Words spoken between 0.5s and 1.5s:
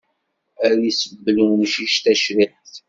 Ad isebbel